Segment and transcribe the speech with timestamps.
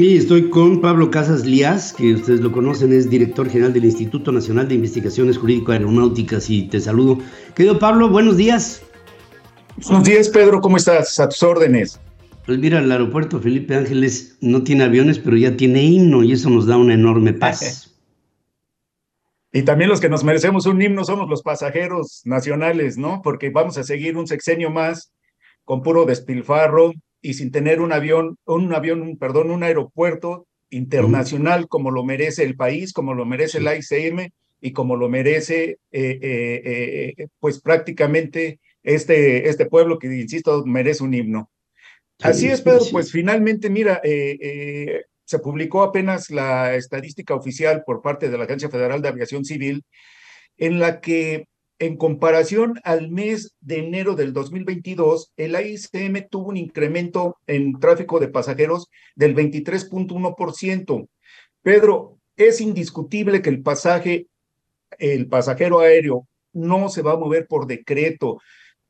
[0.00, 4.32] Y estoy con Pablo Casas Lías, que ustedes lo conocen, es director general del Instituto
[4.32, 7.18] Nacional de Investigaciones Jurídico Aeronáuticas y te saludo.
[7.54, 8.82] Querido Pablo, buenos días.
[9.84, 11.20] Buenos días, Pedro, ¿cómo estás?
[11.20, 12.00] A tus órdenes.
[12.46, 16.48] Pues mira, el aeropuerto Felipe Ángeles no tiene aviones, pero ya tiene himno y eso
[16.48, 17.94] nos da una enorme paz.
[19.52, 23.20] y también los que nos merecemos un himno somos los pasajeros nacionales, ¿no?
[23.22, 25.12] Porque vamos a seguir un sexenio más
[25.66, 31.90] con puro despilfarro, y sin tener un avión, un avión, perdón, un aeropuerto internacional como
[31.90, 37.14] lo merece el país, como lo merece el ICM y como lo merece, eh, eh,
[37.16, 41.50] eh, pues prácticamente este, este pueblo que, insisto, merece un himno.
[42.22, 44.00] Así es, Pedro, pues finalmente, mira,
[45.24, 49.84] se publicó apenas la estadística oficial por parte de la Agencia Federal de Aviación Civil,
[50.58, 51.46] en la que
[51.80, 58.20] en comparación al mes de enero del 2022, el AICM tuvo un incremento en tráfico
[58.20, 61.08] de pasajeros del 23.1%.
[61.62, 64.26] Pedro, es indiscutible que el pasaje,
[64.98, 68.40] el pasajero aéreo no se va a mover por decreto,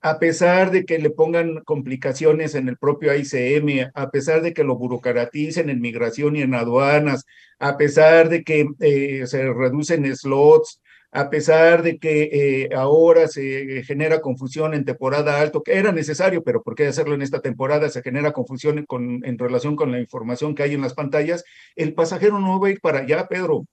[0.00, 4.62] a pesar de que le pongan complicaciones en el propio AICM, a pesar de que
[4.62, 7.24] lo burocraticen en migración y en aduanas,
[7.58, 10.80] a pesar de que eh, se reducen slots,
[11.16, 16.44] a pesar de que eh, ahora se genera confusión en temporada alto, que era necesario,
[16.44, 17.88] pero ¿por qué hacerlo en esta temporada?
[17.88, 21.42] Se genera confusión con, en relación con la información que hay en las pantallas.
[21.74, 23.64] El pasajero no va a ir para allá, Pedro.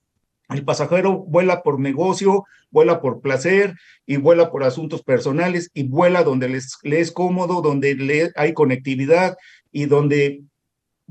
[0.47, 3.75] El pasajero vuela por negocio, vuela por placer
[4.05, 9.35] y vuela por asuntos personales y vuela donde le es cómodo, donde le, hay conectividad
[9.69, 10.43] y donde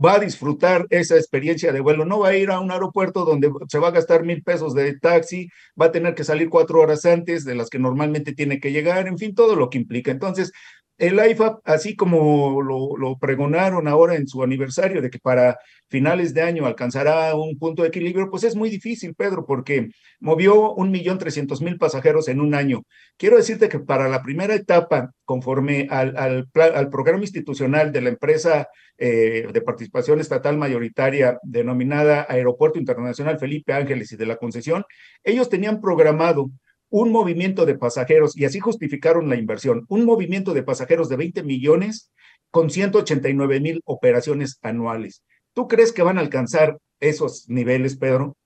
[0.03, 3.51] va a disfrutar esa experiencia de vuelo, no va a ir a un aeropuerto donde
[3.69, 5.49] se va a gastar mil pesos de taxi,
[5.81, 9.07] va a tener que salir cuatro horas antes de las que normalmente tiene que llegar,
[9.07, 10.11] en fin, todo lo que implica.
[10.11, 10.53] Entonces,
[10.99, 15.59] el IFAP, así como lo, pregonaron ahora en su aniversario de que para
[15.89, 20.73] finales de año alcanzará un punto de equilibrio, pues es muy difícil, Pedro, porque movió
[20.75, 22.83] un millón trescientos mil pasajeros en un año.
[23.17, 28.09] Quiero decirte que para la primera etapa, conforme al, al, al programa institucional de la
[28.09, 34.85] empresa eh, de participación estatal mayoritaria denominada Aeropuerto Internacional Felipe Ángeles y de la concesión,
[35.25, 36.51] ellos tenían programado
[36.93, 41.43] un movimiento de pasajeros, y así justificaron la inversión, un movimiento de pasajeros de 20
[41.43, 42.11] millones
[42.51, 45.23] con 189 mil operaciones anuales.
[45.55, 48.37] ¿Tú crees que van a alcanzar esos niveles, Pedro?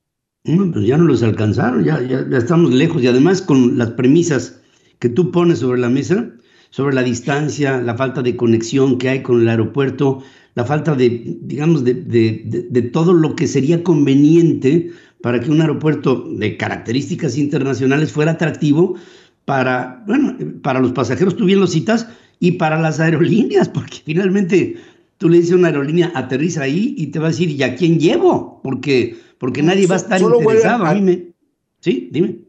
[0.45, 3.91] No, pues ya no los alcanzaron, ya, ya, ya estamos lejos y además con las
[3.91, 4.61] premisas
[5.01, 6.31] que tú pones sobre la mesa,
[6.71, 10.23] sobre la distancia, la falta de conexión que hay con el aeropuerto,
[10.55, 15.61] la falta de, digamos, de, de, de, todo lo que sería conveniente para que un
[15.61, 18.97] aeropuerto de características internacionales fuera atractivo
[19.45, 24.77] para, bueno, para los pasajeros, tú bien lo citas, y para las aerolíneas, porque finalmente
[25.17, 27.75] tú le dices a una aerolínea, aterriza ahí y te va a decir, ¿y a
[27.77, 28.61] quién llevo?
[28.63, 30.85] Porque, porque nadie va a estar interesado.
[30.85, 31.33] A, a mí me...
[31.81, 32.41] Sí, dime.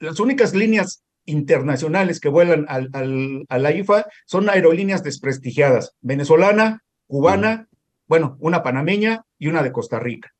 [0.00, 6.82] Las únicas líneas internacionales que vuelan al, al, a la IFA son aerolíneas desprestigiadas, venezolana,
[7.06, 7.76] cubana, sí.
[8.08, 10.30] bueno, una panameña y una de Costa Rica.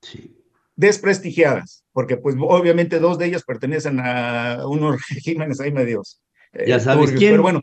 [0.00, 0.39] Sí
[0.80, 6.22] desprestigiadas, porque pues obviamente dos de ellas pertenecen a unos regímenes ahí medios.
[6.52, 7.32] Eh, ya sabes quién.
[7.32, 7.62] Pero bueno,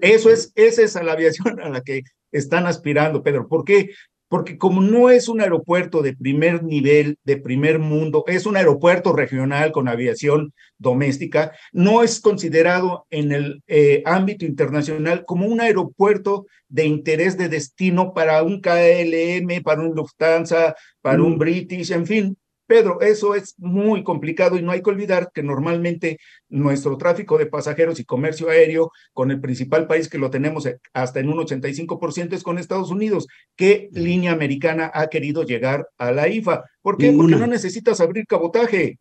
[0.00, 2.02] eso es, esa es a la aviación a la que
[2.32, 3.48] están aspirando, Pedro.
[3.48, 3.90] ¿Por qué?
[4.28, 9.12] Porque como no es un aeropuerto de primer nivel, de primer mundo, es un aeropuerto
[9.12, 16.46] regional con aviación doméstica, no es considerado en el eh, ámbito internacional como un aeropuerto
[16.68, 21.26] de interés de destino para un KLM, para un Lufthansa, para mm.
[21.26, 25.42] un British, en fin, Pedro, eso es muy complicado y no hay que olvidar que
[25.42, 26.18] normalmente
[26.48, 31.20] nuestro tráfico de pasajeros y comercio aéreo con el principal país que lo tenemos hasta
[31.20, 33.26] en un 85% es con Estados Unidos.
[33.56, 36.64] ¿Qué línea americana ha querido llegar a la IFA?
[36.80, 37.12] ¿Por qué?
[37.12, 38.98] Porque no necesitas abrir cabotaje.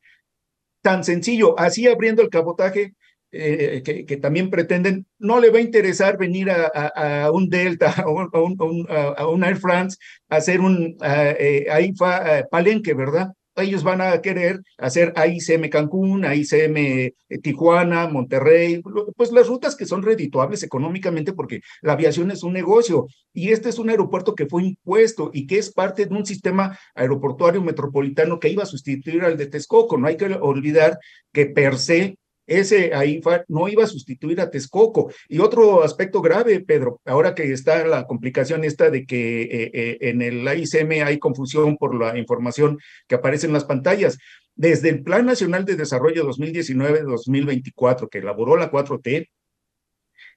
[0.81, 2.93] Tan sencillo, así abriendo el cabotaje,
[3.31, 9.27] eh, que, también pretenden, no le va a interesar venir a, un Delta o a,
[9.27, 9.97] un, Air France
[10.29, 13.33] a hacer un AIFA eh, palenque, ¿verdad?
[13.55, 18.81] Ellos van a querer hacer AICM Cancún, AICM eh, Tijuana, Monterrey,
[19.15, 23.69] pues las rutas que son redituables económicamente porque la aviación es un negocio y este
[23.69, 28.39] es un aeropuerto que fue impuesto y que es parte de un sistema aeroportuario metropolitano
[28.39, 29.97] que iba a sustituir al de Texcoco.
[29.97, 30.97] No hay que olvidar
[31.31, 35.11] que per se ese AIFA no iba a sustituir a Texcoco.
[35.27, 39.97] Y otro aspecto grave, Pedro, ahora que está la complicación esta de que eh, eh,
[40.01, 44.17] en el AICM hay confusión por la información que aparece en las pantallas.
[44.55, 49.29] Desde el Plan Nacional de Desarrollo 2019-2024 que elaboró la 4T,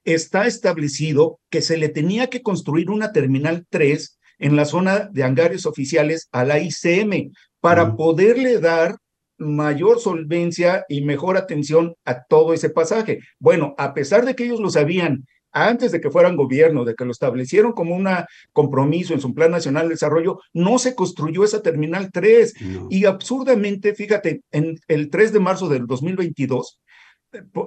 [0.05, 5.25] está establecido que se le tenía que construir una Terminal 3 en la zona de
[5.25, 8.97] hangares oficiales a la ICM para poderle dar
[9.39, 13.21] mayor solvencia y mejor atención a todo ese pasaje.
[13.39, 17.07] Bueno, a pesar de que ellos lo sabían antes de que fueran gobierno, de que
[17.07, 18.07] lo establecieron como un
[18.53, 22.55] compromiso en su Plan Nacional de Desarrollo, no se construyó esa Terminal 3.
[22.91, 26.79] Y absurdamente, fíjate, en el 3 de marzo del 2022,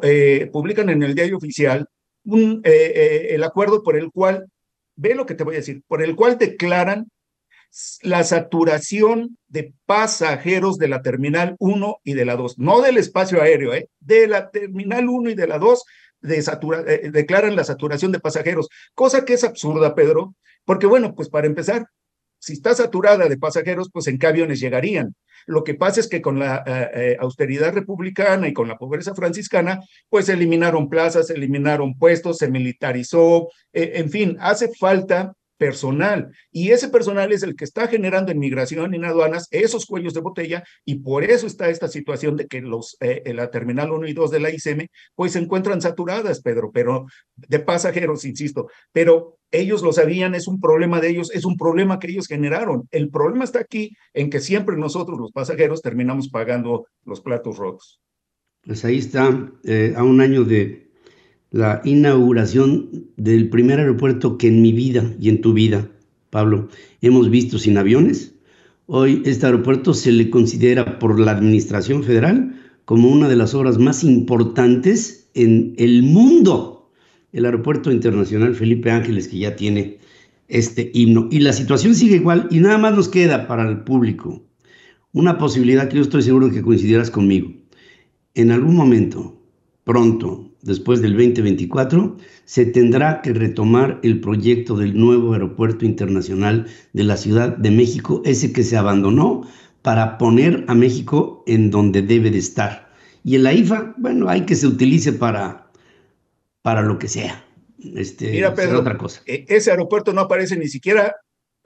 [0.03, 1.87] eh, publican en el diario oficial
[2.25, 4.45] un, eh, eh, el acuerdo por el cual,
[4.95, 7.09] ve lo que te voy a decir, por el cual declaran
[8.01, 13.41] la saturación de pasajeros de la Terminal 1 y de la 2, no del espacio
[13.41, 13.89] aéreo, ¿eh?
[13.99, 15.83] de la Terminal 1 y de la 2,
[16.21, 16.43] de
[16.87, 20.35] eh, declaran la saturación de pasajeros, cosa que es absurda, Pedro,
[20.65, 21.87] porque bueno, pues para empezar,
[22.39, 25.15] si está saturada de pasajeros, pues en qué aviones llegarían.
[25.45, 29.79] Lo que pasa es que con la eh, austeridad republicana y con la pobreza franciscana,
[30.09, 36.31] pues eliminaron plazas, eliminaron puestos, se militarizó, en fin, hace falta personal.
[36.51, 40.21] Y ese personal es el que está generando en migración en aduanas esos cuellos de
[40.21, 44.13] botella y por eso está esta situación de que los, eh, la terminal 1 y
[44.13, 49.81] 2 de la ICM pues se encuentran saturadas, Pedro, pero de pasajeros, insisto, pero ellos
[49.81, 52.87] lo sabían, es un problema de ellos, es un problema que ellos generaron.
[52.91, 57.99] El problema está aquí en que siempre nosotros los pasajeros terminamos pagando los platos rotos.
[58.63, 60.88] Pues ahí está, eh, a un año de
[61.51, 65.89] la inauguración del primer aeropuerto que en mi vida y en tu vida,
[66.29, 66.69] Pablo,
[67.01, 68.35] hemos visto sin aviones.
[68.85, 72.55] Hoy este aeropuerto se le considera por la Administración Federal
[72.85, 76.91] como una de las obras más importantes en el mundo.
[77.31, 79.99] El Aeropuerto Internacional Felipe Ángeles, que ya tiene
[80.47, 81.27] este himno.
[81.31, 84.43] Y la situación sigue igual y nada más nos queda para el público
[85.11, 87.51] una posibilidad que yo estoy seguro que coincidirás conmigo.
[88.35, 89.38] En algún momento,
[89.89, 92.15] pronto, después del 2024,
[92.45, 98.21] se tendrá que retomar el proyecto del nuevo aeropuerto internacional de la Ciudad de México,
[98.23, 99.49] ese que se abandonó
[99.81, 102.93] para poner a México en donde debe de estar.
[103.23, 105.71] Y en la IFA, bueno, hay que se utilice para,
[106.61, 107.43] para lo que sea.
[107.95, 109.23] Este, Mira, Pedro, otra cosa.
[109.25, 111.15] E, ese aeropuerto no aparece ni siquiera,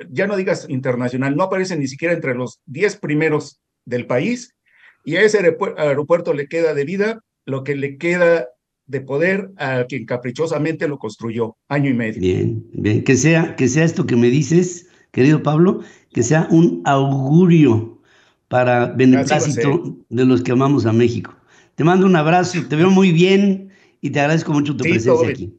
[0.09, 4.55] ya no digas internacional, no aparece ni siquiera entre los 10 primeros del país.
[5.03, 8.47] Y a ese aeropuerto le queda de vida lo que le queda
[8.85, 12.19] de poder a quien caprichosamente lo construyó, año y medio.
[12.19, 16.81] Bien, bien, que sea, que sea esto que me dices, querido Pablo, que sea un
[16.85, 18.01] augurio
[18.47, 21.33] para beneplácito de los que amamos a México.
[21.75, 23.69] Te mando un abrazo, te veo muy bien
[24.01, 25.57] y te agradezco mucho tu presencia aquí.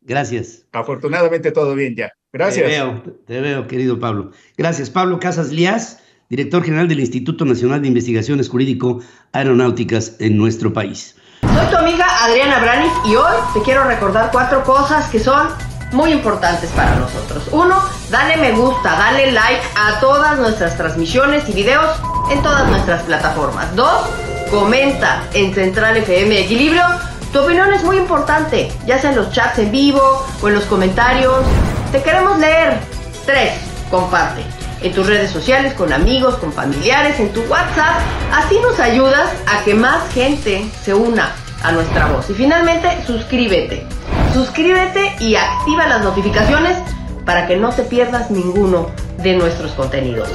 [0.00, 0.66] Gracias.
[0.72, 2.10] Afortunadamente todo bien ya.
[2.32, 2.64] Gracias.
[2.64, 4.30] Te veo, te veo, querido Pablo.
[4.56, 9.02] Gracias, Pablo Casas Lías, director general del Instituto Nacional de Investigaciones Jurídico
[9.32, 11.16] Aeronáuticas en nuestro país.
[11.54, 15.48] Soy tu amiga Adriana Branis y hoy te quiero recordar cuatro cosas que son
[15.92, 17.44] muy importantes para nosotros.
[17.50, 17.76] Uno,
[18.10, 21.96] dale me gusta, dale like a todas nuestras transmisiones y videos
[22.30, 23.74] en todas nuestras plataformas.
[23.74, 24.02] Dos,
[24.50, 26.84] comenta en Central FM Equilibrio.
[27.32, 30.64] Tu opinión es muy importante, ya sea en los chats en vivo o en los
[30.64, 31.44] comentarios.
[31.90, 32.78] Te queremos leer.
[33.26, 33.54] Tres,
[33.90, 38.00] comparte en tus redes sociales, con amigos, con familiares, en tu WhatsApp.
[38.32, 41.32] Así nos ayudas a que más gente se una
[41.62, 42.30] a nuestra voz.
[42.30, 43.86] Y finalmente, suscríbete.
[44.32, 46.78] Suscríbete y activa las notificaciones
[47.24, 50.28] para que no te pierdas ninguno de nuestros contenidos.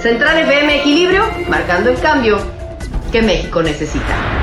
[0.00, 2.38] Central FM Equilibrio, marcando el cambio
[3.10, 4.37] que México necesita.